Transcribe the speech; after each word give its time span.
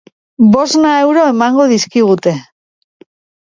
Bosna 0.55 0.93
euro 1.03 1.27
emango 1.35 1.67
dizkigute. 1.75 2.37